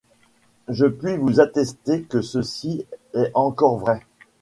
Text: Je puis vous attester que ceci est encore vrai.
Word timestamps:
Je 0.67 0.87
puis 0.87 1.15
vous 1.15 1.39
attester 1.41 2.01
que 2.01 2.23
ceci 2.23 2.87
est 3.13 3.29
encore 3.35 3.77
vrai. 3.77 4.01